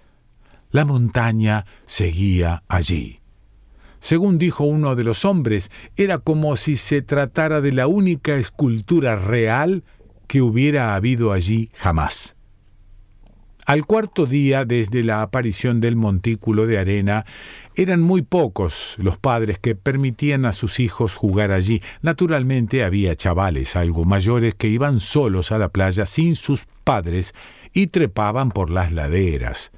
La 0.72 0.86
montaña 0.86 1.68
seguía 1.86 2.64
allí. 2.68 3.20
Según 4.00 4.40
dijo 4.40 4.64
uno 4.64 4.96
de 4.96 5.04
los 5.04 5.26
hombres, 5.26 5.70
era 5.98 6.18
como 6.18 6.56
si 6.56 6.78
se 6.78 7.04
tratara 7.04 7.62
de 7.62 7.74
la 7.74 7.86
única 7.86 8.38
escultura 8.38 9.16
real 9.18 9.84
que 10.26 10.42
hubiera 10.42 10.96
habido 10.96 11.32
allí 11.32 11.70
jamás. 11.76 12.36
Al 13.66 13.86
cuarto 13.86 14.26
día 14.26 14.66
desde 14.66 15.04
la 15.04 15.22
aparición 15.22 15.80
del 15.80 15.96
montículo 15.96 16.68
de 16.68 16.78
arena, 16.78 17.26
eran 17.76 18.02
muy 18.02 18.22
pocos 18.22 18.96
los 18.98 19.18
padres 19.18 19.58
que 19.60 19.76
permitían 19.76 20.46
a 20.46 20.54
sus 20.54 20.80
hijos 20.80 21.16
jugar 21.16 21.52
allí. 21.52 21.82
Naturalmente 22.02 22.84
había 22.84 23.16
chavales 23.16 23.76
algo 23.76 24.04
mayores 24.04 24.56
que 24.56 24.68
iban 24.68 25.00
solos 25.00 25.52
a 25.52 25.58
la 25.58 25.70
playa 25.70 26.06
sin 26.06 26.36
sus 26.36 26.66
padres 26.84 27.34
y 27.72 27.88
trepaban 27.88 28.50
por 28.50 28.70
las 28.70 28.92
laderas. 28.92 29.72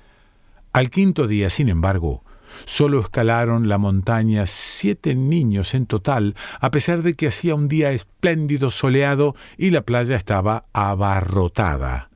Al 0.73 0.89
quinto 0.89 1.27
día, 1.27 1.49
sin 1.49 1.69
embargo, 1.69 2.23
Solo 2.63 3.01
escalaron 3.01 3.67
la 3.67 3.77
montaña 3.77 4.45
siete 4.47 5.13
niños 5.13 5.73
en 5.73 5.85
total, 5.85 6.35
a 6.61 6.71
pesar 6.71 7.01
de 7.03 7.15
que 7.15 7.27
hacía 7.27 7.53
un 7.53 7.67
día 7.67 7.91
espléndido 7.91 8.71
soleado 8.71 9.35
y 9.57 9.71
la 9.71 9.81
playa 9.81 10.15
estaba 10.15 10.65
abarrotada. 10.71 12.09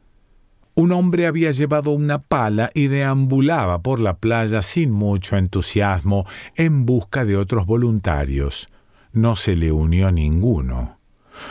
Un 0.79 0.93
hombre 0.93 1.27
había 1.27 1.51
llevado 1.51 1.91
una 1.91 2.19
pala 2.21 2.69
y 2.73 2.87
deambulaba 2.87 3.81
por 3.81 3.99
la 3.99 4.15
playa 4.15 4.61
sin 4.61 4.91
mucho 4.91 5.35
entusiasmo 5.35 6.25
en 6.55 6.85
busca 6.85 7.25
de 7.25 7.35
otros 7.35 7.65
voluntarios. 7.65 8.69
No 9.11 9.35
se 9.35 9.57
le 9.57 9.73
unió 9.73 10.09
ninguno. 10.09 10.97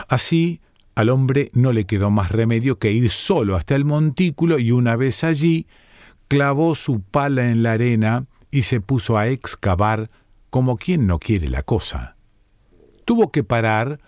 Así, 0.07 0.61
al 0.95 1.09
hombre 1.09 1.51
no 1.53 1.73
le 1.73 1.85
quedó 1.85 2.09
más 2.09 2.31
remedio 2.31 2.79
que 2.79 2.91
ir 2.91 3.11
solo 3.11 3.55
hasta 3.55 3.75
el 3.75 3.85
montículo 3.85 4.57
y 4.57 4.71
una 4.71 4.95
vez 4.95 5.23
allí, 5.23 5.67
clavó 6.27 6.73
su 6.73 7.01
pala 7.01 7.51
en 7.51 7.61
la 7.61 7.73
arena 7.73 8.25
y 8.49 8.63
se 8.63 8.81
puso 8.81 9.15
a 9.15 9.27
excavar 9.27 10.09
como 10.49 10.75
quien 10.75 11.05
no 11.05 11.19
quiere 11.19 11.51
la 11.51 11.61
cosa. 11.61 12.15
Tuvo 13.05 13.31
que 13.31 13.43
parar 13.43 13.99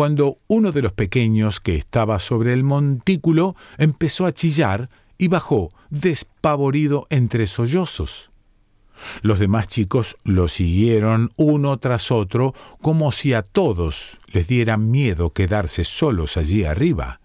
cuando 0.00 0.38
uno 0.48 0.72
de 0.72 0.80
los 0.80 0.94
pequeños 0.94 1.60
que 1.60 1.76
estaba 1.76 2.20
sobre 2.20 2.54
el 2.54 2.64
montículo 2.64 3.54
empezó 3.76 4.24
a 4.24 4.32
chillar 4.32 4.88
y 5.18 5.28
bajó 5.28 5.74
despavorido 5.90 7.04
entre 7.10 7.46
sollozos. 7.46 8.30
Los 9.20 9.38
demás 9.38 9.68
chicos 9.68 10.16
lo 10.24 10.48
siguieron 10.48 11.32
uno 11.36 11.76
tras 11.80 12.10
otro 12.10 12.54
como 12.80 13.12
si 13.12 13.34
a 13.34 13.42
todos 13.42 14.18
les 14.28 14.48
diera 14.48 14.78
miedo 14.78 15.34
quedarse 15.34 15.84
solos 15.84 16.38
allí 16.38 16.64
arriba. 16.64 17.20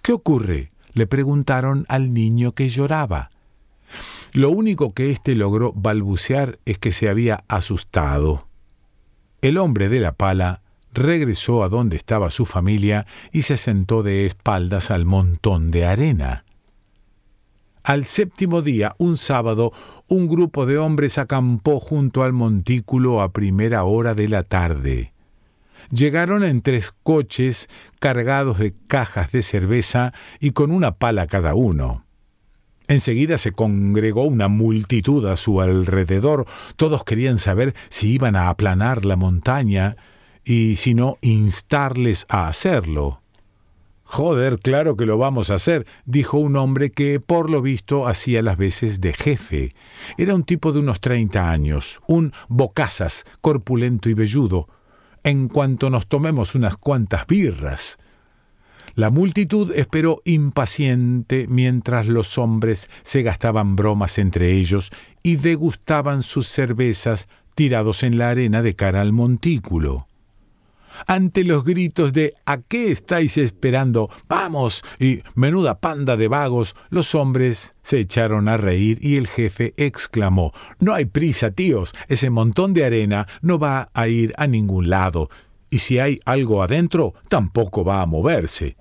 ¿Qué 0.00 0.12
ocurre? 0.12 0.70
le 0.92 1.08
preguntaron 1.08 1.86
al 1.88 2.14
niño 2.14 2.52
que 2.52 2.68
lloraba. 2.68 3.30
Lo 4.32 4.50
único 4.50 4.94
que 4.94 5.10
éste 5.10 5.34
logró 5.34 5.72
balbucear 5.72 6.60
es 6.66 6.78
que 6.78 6.92
se 6.92 7.08
había 7.08 7.42
asustado. 7.48 8.46
El 9.42 9.58
hombre 9.58 9.88
de 9.88 9.98
la 9.98 10.12
pala 10.12 10.62
regresó 10.96 11.62
a 11.62 11.68
donde 11.68 11.96
estaba 11.96 12.30
su 12.30 12.46
familia 12.46 13.06
y 13.30 13.42
se 13.42 13.56
sentó 13.56 14.02
de 14.02 14.26
espaldas 14.26 14.90
al 14.90 15.04
montón 15.04 15.70
de 15.70 15.84
arena. 15.84 16.44
Al 17.84 18.04
séptimo 18.04 18.62
día, 18.62 18.94
un 18.98 19.16
sábado, 19.16 19.72
un 20.08 20.26
grupo 20.26 20.66
de 20.66 20.78
hombres 20.78 21.18
acampó 21.18 21.78
junto 21.78 22.24
al 22.24 22.32
montículo 22.32 23.20
a 23.20 23.32
primera 23.32 23.84
hora 23.84 24.14
de 24.14 24.28
la 24.28 24.42
tarde. 24.42 25.12
Llegaron 25.92 26.42
en 26.42 26.62
tres 26.62 26.92
coches 27.04 27.68
cargados 28.00 28.58
de 28.58 28.74
cajas 28.88 29.30
de 29.30 29.42
cerveza 29.42 30.12
y 30.40 30.50
con 30.50 30.72
una 30.72 30.96
pala 30.96 31.28
cada 31.28 31.54
uno. 31.54 32.04
Enseguida 32.88 33.38
se 33.38 33.52
congregó 33.52 34.24
una 34.24 34.48
multitud 34.48 35.26
a 35.26 35.36
su 35.36 35.60
alrededor. 35.60 36.46
Todos 36.76 37.04
querían 37.04 37.38
saber 37.38 37.74
si 37.88 38.12
iban 38.12 38.34
a 38.34 38.48
aplanar 38.48 39.04
la 39.04 39.16
montaña 39.16 39.96
y 40.46 40.76
si 40.76 40.94
no 40.94 41.18
instarles 41.22 42.24
a 42.28 42.46
hacerlo. 42.46 43.20
Joder, 44.04 44.60
claro 44.60 44.96
que 44.96 45.04
lo 45.04 45.18
vamos 45.18 45.50
a 45.50 45.54
hacer, 45.54 45.84
dijo 46.04 46.38
un 46.38 46.54
hombre 46.54 46.90
que 46.90 47.18
por 47.18 47.50
lo 47.50 47.60
visto 47.60 48.06
hacía 48.06 48.40
las 48.40 48.56
veces 48.56 49.00
de 49.00 49.12
jefe. 49.12 49.74
Era 50.16 50.36
un 50.36 50.44
tipo 50.44 50.72
de 50.72 50.78
unos 50.78 51.00
treinta 51.00 51.50
años, 51.50 51.98
un 52.06 52.32
bocazas, 52.46 53.24
corpulento 53.40 54.08
y 54.08 54.14
velludo. 54.14 54.68
En 55.24 55.48
cuanto 55.48 55.90
nos 55.90 56.06
tomemos 56.06 56.54
unas 56.54 56.76
cuantas 56.76 57.26
birras. 57.26 57.98
La 58.94 59.10
multitud 59.10 59.72
esperó 59.74 60.22
impaciente 60.24 61.46
mientras 61.48 62.06
los 62.06 62.38
hombres 62.38 62.88
se 63.02 63.22
gastaban 63.22 63.74
bromas 63.74 64.18
entre 64.18 64.52
ellos 64.52 64.92
y 65.24 65.36
degustaban 65.36 66.22
sus 66.22 66.46
cervezas 66.46 67.26
tirados 67.56 68.04
en 68.04 68.16
la 68.16 68.30
arena 68.30 68.62
de 68.62 68.76
cara 68.76 69.00
al 69.00 69.12
montículo 69.12 70.06
ante 71.06 71.44
los 71.44 71.64
gritos 71.64 72.12
de 72.12 72.34
¿A 72.44 72.58
qué 72.58 72.90
estáis 72.90 73.38
esperando? 73.38 74.10
¡Vamos! 74.28 74.82
y 74.98 75.20
menuda 75.34 75.80
panda 75.80 76.16
de 76.16 76.28
vagos, 76.28 76.74
los 76.90 77.14
hombres 77.14 77.74
se 77.82 78.00
echaron 78.00 78.48
a 78.48 78.56
reír 78.56 78.98
y 79.02 79.16
el 79.16 79.26
jefe 79.26 79.72
exclamó 79.76 80.52
No 80.80 80.94
hay 80.94 81.06
prisa, 81.06 81.50
tíos, 81.50 81.94
ese 82.08 82.30
montón 82.30 82.74
de 82.74 82.84
arena 82.84 83.26
no 83.42 83.58
va 83.58 83.88
a 83.94 84.08
ir 84.08 84.34
a 84.36 84.46
ningún 84.46 84.90
lado, 84.90 85.30
y 85.70 85.80
si 85.80 85.98
hay 85.98 86.20
algo 86.24 86.62
adentro, 86.62 87.14
tampoco 87.28 87.84
va 87.84 88.02
a 88.02 88.06
moverse. 88.06 88.76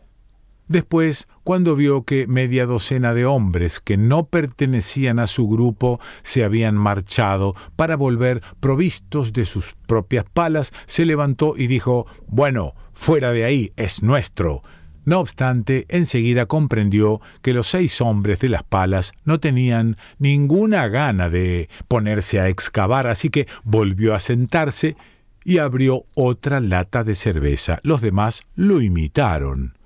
Después, 0.68 1.28
cuando 1.44 1.76
vio 1.76 2.04
que 2.04 2.26
media 2.26 2.66
docena 2.66 3.14
de 3.14 3.26
hombres 3.26 3.80
que 3.80 3.98
no 3.98 4.26
pertenecían 4.26 5.20
a 5.20 5.28
su 5.28 5.48
grupo 5.48 6.00
se 6.24 6.44
habían 6.44 6.76
marchado 6.76 7.56
para 7.76 7.96
volver 7.96 8.42
provistos 8.60 9.32
de 9.32 9.46
sus 9.46 9.76
propias 9.88 10.26
palas, 10.26 10.74
se 10.88 11.06
levantó 11.06 11.56
y 11.56 11.68
dijo 11.68 12.08
Bueno, 12.28 12.74
fuera 12.94 13.32
de 13.32 13.46
ahí, 13.46 13.74
es 13.76 14.02
nuestro. 14.02 14.64
No 15.06 15.20
obstante, 15.20 15.86
enseguida 15.90 16.48
comprendió 16.48 17.22
que 17.44 17.54
los 17.54 17.68
seis 17.68 18.02
hombres 18.02 18.40
de 18.40 18.50
las 18.50 18.64
palas 18.64 19.14
no 19.24 19.40
tenían 19.40 19.98
ninguna 20.18 20.88
gana 20.88 21.30
de 21.30 21.70
ponerse 21.88 22.40
a 22.40 22.50
excavar, 22.50 23.06
así 23.06 23.30
que 23.30 23.48
volvió 23.64 24.16
a 24.16 24.20
sentarse 24.20 24.96
y 25.44 25.60
abrió 25.60 26.06
otra 26.16 26.60
lata 26.60 27.04
de 27.04 27.14
cerveza. 27.14 27.80
Los 27.84 28.02
demás 28.02 28.42
lo 28.56 28.82
imitaron. 28.82 29.78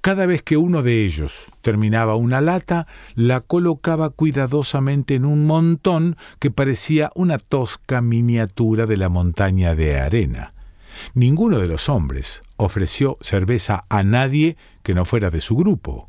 Cada 0.00 0.26
vez 0.26 0.42
que 0.42 0.56
uno 0.56 0.82
de 0.82 1.04
ellos 1.04 1.46
terminaba 1.62 2.16
una 2.16 2.40
lata, 2.40 2.86
la 3.14 3.40
colocaba 3.40 4.10
cuidadosamente 4.10 5.14
en 5.14 5.24
un 5.24 5.46
montón 5.46 6.16
que 6.38 6.50
parecía 6.50 7.10
una 7.14 7.38
tosca 7.38 8.00
miniatura 8.00 8.86
de 8.86 8.96
la 8.96 9.08
montaña 9.08 9.74
de 9.74 9.98
arena. 9.98 10.52
Ninguno 11.14 11.58
de 11.58 11.66
los 11.66 11.88
hombres 11.88 12.42
ofreció 12.56 13.18
cerveza 13.20 13.84
a 13.88 14.02
nadie 14.02 14.56
que 14.82 14.94
no 14.94 15.04
fuera 15.04 15.30
de 15.30 15.40
su 15.40 15.56
grupo. 15.56 16.08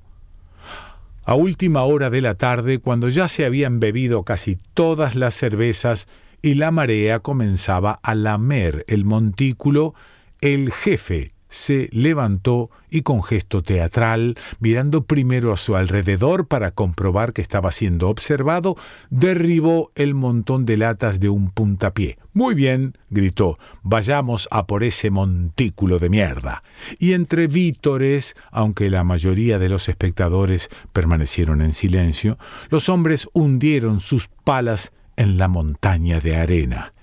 A 1.24 1.34
última 1.34 1.84
hora 1.84 2.12
de 2.12 2.22
la 2.22 2.36
tarde, 2.36 2.80
cuando 2.80 3.10
ya 3.10 3.28
se 3.28 3.46
habían 3.46 3.80
bebido 3.80 4.24
casi 4.24 4.60
todas 4.76 5.16
las 5.16 5.34
cervezas 5.34 6.08
y 6.44 6.54
la 6.54 6.70
marea 6.70 7.20
comenzaba 7.20 7.98
a 8.04 8.14
lamer 8.14 8.86
el 8.88 9.06
montículo, 9.06 9.96
el 10.42 10.72
jefe 10.72 11.35
se 11.50 11.90
levantó 11.92 12.70
y 12.90 13.02
con 13.02 13.24
gesto 13.24 13.62
teatral, 13.62 14.38
mirando 14.60 15.04
primero 15.04 15.54
a 15.54 15.58
su 15.58 15.76
alrededor 15.76 16.48
para 16.48 16.72
comprobar 16.72 17.34
que 17.34 17.42
estaba 17.42 17.72
siendo 17.72 18.10
observado, 18.10 18.76
derribó 19.10 19.92
el 19.96 20.16
montón 20.16 20.66
de 20.66 20.78
latas 20.78 21.20
de 21.20 21.30
un 21.30 21.52
puntapié. 21.52 22.18
Muy 22.34 22.56
bien, 22.56 22.98
gritó, 23.10 23.58
vayamos 23.84 24.48
a 24.52 24.66
por 24.66 24.84
ese 24.84 25.10
montículo 25.10 26.00
de 26.00 26.10
mierda. 26.10 26.64
Y 27.00 27.14
entre 27.14 27.48
vítores, 27.48 28.36
aunque 28.52 28.90
la 28.90 29.04
mayoría 29.04 29.60
de 29.60 29.70
los 29.70 29.88
espectadores 29.90 30.70
permanecieron 30.94 31.62
en 31.62 31.74
silencio, 31.74 32.38
los 32.70 32.90
hombres 32.90 33.28
hundieron 33.34 34.00
sus 34.00 34.28
palas 34.28 34.92
en 35.16 35.38
la 35.38 35.48
montaña 35.48 36.20
de 36.20 36.36
arena 36.36 36.95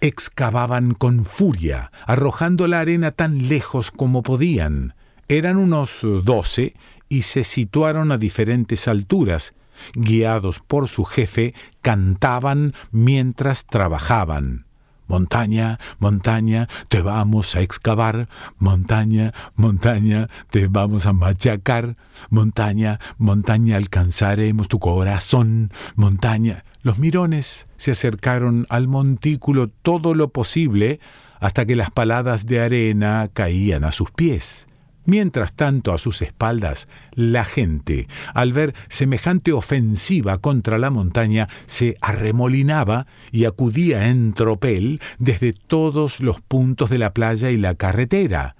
excavaban 0.00 0.94
con 0.94 1.24
furia, 1.24 1.90
arrojando 2.06 2.66
la 2.66 2.80
arena 2.80 3.10
tan 3.10 3.48
lejos 3.48 3.90
como 3.90 4.22
podían. 4.22 4.94
Eran 5.28 5.56
unos 5.56 6.00
doce 6.24 6.74
y 7.08 7.22
se 7.22 7.44
situaron 7.44 8.12
a 8.12 8.18
diferentes 8.18 8.88
alturas. 8.88 9.54
Guiados 9.94 10.60
por 10.60 10.88
su 10.88 11.04
jefe, 11.04 11.54
cantaban 11.82 12.74
mientras 12.92 13.66
trabajaban. 13.66 14.66
Montaña, 15.08 15.78
montaña, 16.00 16.68
te 16.88 17.00
vamos 17.00 17.54
a 17.54 17.60
excavar. 17.60 18.28
Montaña, 18.58 19.32
montaña, 19.54 20.28
te 20.50 20.66
vamos 20.66 21.06
a 21.06 21.12
machacar. 21.12 21.96
Montaña, 22.28 22.98
montaña, 23.18 23.76
alcanzaremos 23.76 24.66
tu 24.68 24.80
corazón. 24.80 25.70
Montaña. 25.94 26.64
Los 26.86 27.00
mirones 27.00 27.66
se 27.74 27.90
acercaron 27.90 28.64
al 28.68 28.86
montículo 28.86 29.70
todo 29.82 30.14
lo 30.14 30.28
posible 30.28 31.00
hasta 31.40 31.66
que 31.66 31.74
las 31.74 31.90
paladas 31.90 32.46
de 32.46 32.60
arena 32.60 33.28
caían 33.32 33.82
a 33.82 33.90
sus 33.90 34.12
pies. 34.12 34.68
Mientras 35.04 35.52
tanto, 35.52 35.92
a 35.92 35.98
sus 35.98 36.22
espaldas, 36.22 36.86
la 37.10 37.44
gente, 37.44 38.06
al 38.34 38.52
ver 38.52 38.72
semejante 38.88 39.52
ofensiva 39.52 40.38
contra 40.38 40.78
la 40.78 40.90
montaña, 40.90 41.48
se 41.66 41.96
arremolinaba 42.00 43.08
y 43.32 43.46
acudía 43.46 44.08
en 44.08 44.32
tropel 44.32 45.00
desde 45.18 45.54
todos 45.54 46.20
los 46.20 46.40
puntos 46.40 46.88
de 46.88 46.98
la 46.98 47.12
playa 47.12 47.50
y 47.50 47.56
la 47.56 47.74
carretera. 47.74 48.54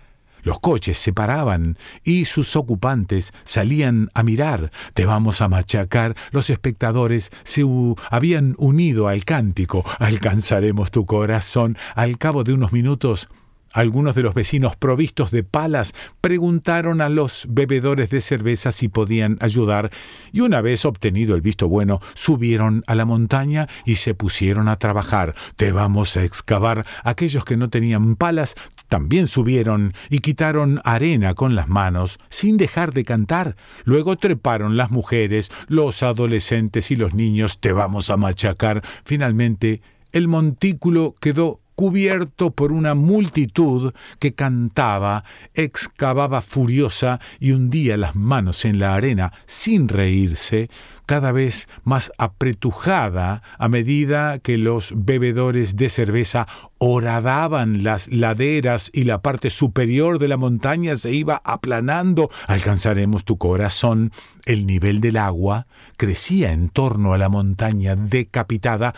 Los 0.46 0.61
coches 0.61 0.96
se 0.96 1.12
paraban 1.12 1.76
y 2.04 2.26
sus 2.26 2.54
ocupantes 2.54 3.32
salían 3.42 4.11
a 4.14 4.22
mirar. 4.22 4.70
Te 4.94 5.04
vamos 5.04 5.40
a 5.40 5.48
machacar. 5.48 6.14
Los 6.30 6.50
espectadores 6.50 7.32
se 7.42 7.64
habían 8.11 8.54
unido 8.56 9.09
al 9.09 9.24
cántico. 9.24 9.85
Alcanzaremos 9.98 10.92
tu 10.92 11.04
corazón. 11.04 11.76
Al 11.96 12.16
cabo 12.16 12.44
de 12.44 12.52
unos 12.52 12.72
minutos 12.72 13.28
algunos 13.76 14.14
de 14.14 14.22
los 14.22 14.32
vecinos 14.32 14.74
provistos 14.74 15.30
de 15.30 15.42
palas 15.42 15.94
preguntaron 16.22 17.02
a 17.02 17.11
los 17.11 17.46
bebedores 17.50 18.09
de 18.09 18.22
cerveza 18.22 18.72
si 18.72 18.88
podían 18.88 19.37
ayudar 19.40 19.90
y 20.32 20.40
una 20.40 20.62
vez 20.62 20.87
obtenido 20.87 21.35
el 21.35 21.42
visto 21.42 21.68
bueno 21.68 22.00
subieron 22.14 22.85
a 22.87 22.94
la 22.94 23.04
montaña 23.04 23.66
y 23.85 23.96
se 23.96 24.14
pusieron 24.14 24.68
a 24.68 24.76
trabajar. 24.76 25.35
Te 25.56 25.72
vamos 25.72 26.16
a 26.16 26.24
excavar. 26.24 26.87
Aquellos 27.04 27.44
que 27.44 27.59
no 27.59 27.68
tenían 27.68 28.16
palas 28.16 28.54
también 28.88 29.29
subieron 29.29 29.94
y 30.11 30.20
quitaron 30.20 30.81
arena 30.85 31.35
con 31.35 31.55
las 31.55 31.68
manos 31.68 32.18
sin 32.29 32.57
dejar 32.57 32.92
de 32.92 33.05
cantar. 33.05 33.57
Luego 33.85 34.16
treparon 34.16 34.77
las 34.77 34.90
mujeres, 34.90 35.51
los 35.68 36.03
adolescentes 36.03 36.90
y 36.90 36.96
los 36.96 37.14
niños. 37.14 37.61
Te 37.61 37.72
vamos 37.72 38.11
a 38.11 38.16
machacar. 38.16 38.83
Finalmente 39.05 39.81
el 40.12 40.29
montículo 40.29 41.14
quedó 41.20 41.61
cubierto 41.76 42.50
por 42.50 42.72
una 42.72 42.94
multitud 42.94 43.92
que 44.18 44.34
cantaba, 44.34 45.24
excavaba 45.54 46.40
furiosa 46.40 47.20
y 47.38 47.52
hundía 47.52 47.96
las 47.96 48.16
manos 48.16 48.64
en 48.64 48.78
la 48.80 48.94
arena 48.94 49.32
sin 49.46 49.88
reírse, 49.88 50.70
cada 51.04 51.30
vez 51.30 51.68
más 51.84 52.10
apretujada 52.18 53.42
a 53.58 53.68
medida 53.68 54.40
que 54.40 54.58
los 54.58 54.92
bebedores 54.96 55.76
de 55.76 55.88
cerveza 55.88 56.48
horadaban 56.78 57.84
las 57.84 58.08
laderas 58.08 58.90
y 58.92 59.04
la 59.04 59.22
parte 59.22 59.50
superior 59.50 60.18
de 60.18 60.28
la 60.28 60.36
montaña 60.36 60.96
se 60.96 61.12
iba 61.12 61.40
aplanando. 61.44 62.30
Alcanzaremos 62.48 63.24
tu 63.24 63.38
corazón. 63.38 64.12
El 64.46 64.66
nivel 64.66 65.00
del 65.00 65.16
agua 65.16 65.66
crecía 65.96 66.52
en 66.52 66.68
torno 66.68 67.12
a 67.12 67.18
la 67.18 67.28
montaña 67.28 67.96
decapitada 67.96 68.94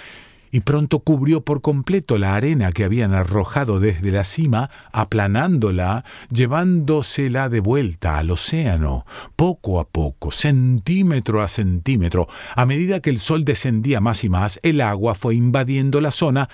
y 0.51 0.61
pronto 0.61 1.01
cubrió 1.01 1.43
por 1.43 1.61
completo 1.61 2.19
la 2.19 2.35
arena 2.35 2.73
que 2.73 2.85
habían 2.85 3.15
arrojado 3.15 3.81
desde 3.81 4.11
la 4.11 4.25
cima, 4.25 4.71
aplanándola, 4.93 6.05
llevándosela 6.31 7.49
de 7.49 7.61
vuelta 7.61 8.19
al 8.19 8.31
océano, 8.31 9.05
poco 9.37 9.81
a 9.81 9.89
poco, 9.89 10.31
centímetro 10.31 11.43
a 11.43 11.49
centímetro. 11.49 12.29
A 12.55 12.67
medida 12.67 13.01
que 13.01 13.11
el 13.11 13.21
sol 13.21 13.45
descendía 13.45 14.01
más 14.01 14.25
y 14.25 14.29
más, 14.29 14.61
el 14.63 14.81
agua 14.81 15.15
fue 15.15 15.35
invadiendo 15.35 16.01
la 16.01 16.11
zona 16.11 16.49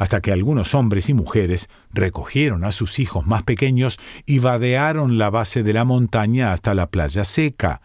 hasta 0.00 0.22
que 0.22 0.32
algunos 0.32 0.74
hombres 0.74 1.10
y 1.10 1.14
mujeres 1.14 1.68
recogieron 1.92 2.64
a 2.64 2.72
sus 2.72 2.98
hijos 2.98 3.26
más 3.26 3.42
pequeños 3.42 3.98
y 4.24 4.38
vadearon 4.38 5.18
la 5.18 5.28
base 5.28 5.62
de 5.62 5.74
la 5.74 5.84
montaña 5.84 6.54
hasta 6.54 6.72
la 6.72 6.86
playa 6.86 7.24
seca. 7.24 7.82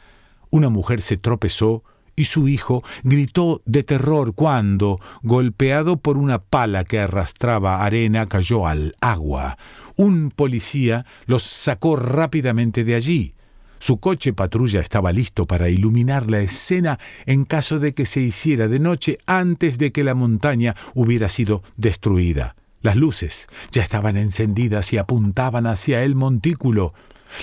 Una 0.50 0.70
mujer 0.70 1.02
se 1.02 1.18
tropezó 1.18 1.84
y 2.16 2.26
su 2.26 2.48
hijo 2.48 2.84
gritó 3.04 3.62
de 3.66 3.84
terror 3.84 4.34
cuando, 4.34 5.00
golpeado 5.24 5.98
por 5.98 6.18
una 6.18 6.40
pala 6.40 6.84
que 6.84 7.00
arrastraba 7.00 7.84
arena, 7.84 8.26
cayó 8.28 8.68
al 8.68 8.96
agua. 9.02 9.58
Un 9.96 10.32
policía 10.32 11.06
los 11.26 11.44
sacó 11.44 11.96
rápidamente 11.96 12.84
de 12.84 12.96
allí. 12.96 13.36
Su 13.80 14.00
coche 14.00 14.34
patrulla 14.34 14.80
estaba 14.80 15.12
listo 15.12 15.46
para 15.46 15.70
iluminar 15.70 16.30
la 16.30 16.40
escena 16.40 16.98
en 17.26 17.46
caso 17.46 17.80
de 17.80 17.94
que 17.94 18.06
se 18.06 18.22
hiciera 18.22 18.68
de 18.68 18.80
noche 18.80 19.20
antes 19.26 19.78
de 19.78 19.92
que 19.92 20.04
la 20.04 20.16
montaña 20.16 20.76
hubiera 20.94 21.30
sido 21.30 21.62
destruida. 21.78 22.56
Las 22.82 22.96
luces 22.96 23.48
ya 23.72 23.82
estaban 23.82 24.18
encendidas 24.18 24.94
y 24.94 24.98
apuntaban 24.98 25.68
hacia 25.68 26.04
el 26.04 26.16
montículo. 26.16 26.94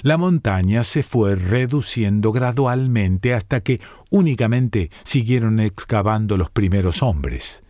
La 0.03 0.17
montaña 0.17 0.85
se 0.85 1.03
fue 1.03 1.37
reduciendo 1.37 2.33
gradualmente 2.33 3.35
hasta 3.35 3.61
que 3.61 3.81
únicamente 4.11 4.91
siguieron 5.05 5.61
excavando 5.61 6.37
los 6.37 6.51
primeros 6.51 7.03
hombres. 7.03 7.63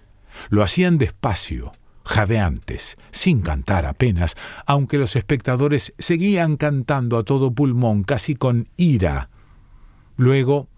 Lo 0.48 0.62
hacían 0.62 0.98
despacio, 0.98 1.72
jadeantes, 2.04 2.96
sin 3.10 3.40
cantar 3.40 3.86
apenas, 3.86 4.34
aunque 4.66 4.98
los 4.98 5.16
espectadores 5.16 5.94
seguían 5.98 6.56
cantando 6.56 7.18
a 7.18 7.22
todo 7.22 7.52
pulmón, 7.52 8.04
casi 8.04 8.34
con 8.34 8.68
ira. 8.76 9.28
Luego, 10.16 10.68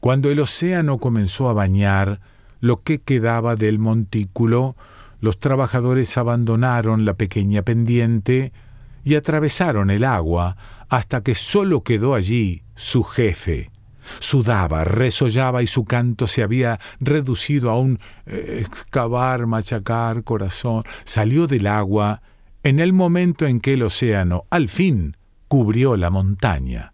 cuando 0.00 0.30
el 0.30 0.40
océano 0.40 0.98
comenzó 0.98 1.48
a 1.48 1.52
bañar 1.52 2.20
lo 2.60 2.76
que 2.76 2.98
quedaba 2.98 3.56
del 3.56 3.78
montículo, 3.78 4.76
los 5.20 5.38
trabajadores 5.40 6.16
abandonaron 6.16 7.04
la 7.04 7.14
pequeña 7.14 7.62
pendiente 7.62 8.52
y 9.08 9.14
atravesaron 9.14 9.90
el 9.90 10.04
agua 10.04 10.58
hasta 10.90 11.22
que 11.22 11.34
solo 11.34 11.80
quedó 11.80 12.14
allí 12.14 12.62
su 12.74 13.02
jefe, 13.04 13.70
Sudaba, 14.20 14.84
resollaba 14.84 15.62
y 15.62 15.66
su 15.66 15.84
canto 15.84 16.26
se 16.26 16.42
había 16.42 16.78
reducido 17.00 17.70
a 17.70 17.78
un 17.78 18.00
eh, 18.26 18.58
excavar, 18.60 19.46
machacar, 19.46 20.24
corazón. 20.24 20.84
Salió 21.04 21.46
del 21.46 21.66
agua 21.66 22.22
en 22.62 22.80
el 22.80 22.92
momento 22.92 23.46
en 23.46 23.60
que 23.60 23.74
el 23.74 23.82
océano, 23.82 24.44
al 24.50 24.68
fin, 24.68 25.16
cubrió 25.48 25.96
la 25.96 26.10
montaña. 26.10 26.92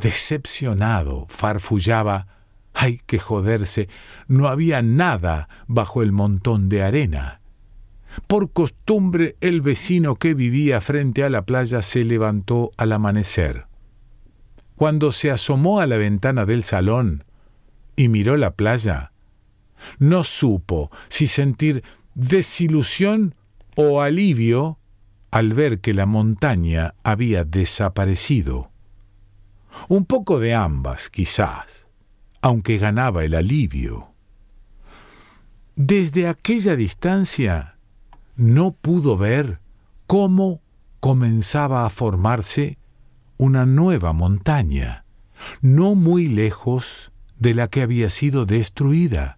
Decepcionado, 0.00 1.26
farfullaba. 1.28 2.26
¡Hay 2.74 3.00
que 3.06 3.18
joderse! 3.18 3.88
No 4.26 4.48
había 4.48 4.82
nada 4.82 5.48
bajo 5.66 6.02
el 6.02 6.12
montón 6.12 6.68
de 6.68 6.82
arena. 6.82 7.39
Por 8.26 8.52
costumbre, 8.52 9.36
el 9.40 9.60
vecino 9.60 10.16
que 10.16 10.34
vivía 10.34 10.80
frente 10.80 11.24
a 11.24 11.30
la 11.30 11.44
playa 11.44 11.82
se 11.82 12.04
levantó 12.04 12.70
al 12.76 12.92
amanecer. 12.92 13.66
Cuando 14.76 15.12
se 15.12 15.30
asomó 15.30 15.80
a 15.80 15.86
la 15.86 15.96
ventana 15.96 16.46
del 16.46 16.62
salón 16.62 17.24
y 17.96 18.08
miró 18.08 18.36
la 18.36 18.52
playa, 18.54 19.12
no 19.98 20.24
supo 20.24 20.90
si 21.08 21.26
sentir 21.26 21.82
desilusión 22.14 23.34
o 23.76 24.00
alivio 24.00 24.78
al 25.30 25.54
ver 25.54 25.80
que 25.80 25.94
la 25.94 26.06
montaña 26.06 26.94
había 27.02 27.44
desaparecido. 27.44 28.70
Un 29.88 30.04
poco 30.04 30.40
de 30.40 30.54
ambas, 30.54 31.10
quizás, 31.10 31.86
aunque 32.42 32.78
ganaba 32.78 33.24
el 33.24 33.34
alivio. 33.34 34.12
Desde 35.76 36.26
aquella 36.26 36.74
distancia 36.76 37.76
no 38.40 38.72
pudo 38.72 39.18
ver 39.18 39.60
cómo 40.06 40.62
comenzaba 40.98 41.84
a 41.84 41.90
formarse 41.90 42.78
una 43.36 43.66
nueva 43.66 44.14
montaña, 44.14 45.04
no 45.60 45.94
muy 45.94 46.26
lejos 46.26 47.12
de 47.38 47.52
la 47.52 47.68
que 47.68 47.82
había 47.82 48.08
sido 48.08 48.46
destruida. 48.46 49.36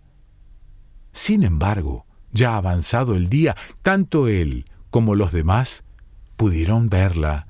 Sin 1.11 1.43
embargo, 1.43 2.07
ya 2.31 2.57
avanzado 2.57 3.17
el 3.17 3.29
día, 3.29 3.57
tanto 3.83 4.29
él 4.29 4.67
como 4.91 5.17
los 5.17 5.33
demás 5.33 5.83
pudieron 6.37 6.88
verla, 6.88 7.49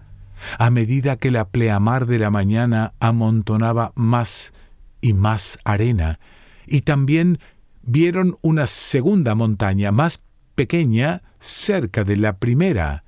a 0.58 0.70
medida 0.70 1.16
que 1.16 1.30
la 1.30 1.48
pleamar 1.48 2.06
de 2.06 2.18
la 2.18 2.30
mañana 2.30 2.94
amontonaba 2.98 3.92
más 3.94 4.54
y 5.02 5.12
más 5.12 5.58
arena, 5.64 6.18
y 6.66 6.80
también 6.80 7.40
vieron 7.82 8.38
una 8.40 8.66
segunda 8.66 9.34
montaña 9.34 9.92
más 9.92 10.22
pequeña 10.62 11.24
cerca 11.40 12.04
de 12.04 12.16
la 12.16 12.38
primera. 12.38 13.02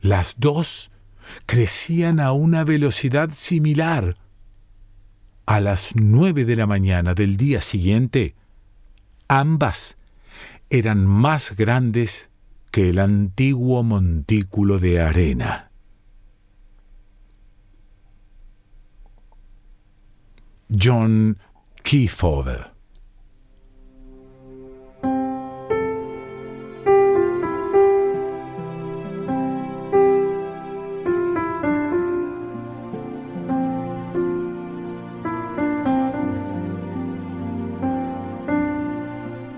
Las 0.00 0.36
dos 0.38 0.90
crecían 1.44 2.18
a 2.18 2.32
una 2.32 2.64
velocidad 2.64 3.28
similar. 3.32 4.16
A 5.44 5.60
las 5.60 5.90
nueve 5.94 6.46
de 6.46 6.56
la 6.56 6.66
mañana 6.66 7.12
del 7.12 7.36
día 7.36 7.60
siguiente, 7.60 8.36
ambas 9.28 9.98
eran 10.70 11.04
más 11.04 11.58
grandes 11.58 12.30
que 12.70 12.88
el 12.88 12.98
antiguo 13.00 13.82
montículo 13.82 14.78
de 14.78 15.00
arena. 15.02 15.70
John 20.70 21.36
Keyfather 21.82 22.77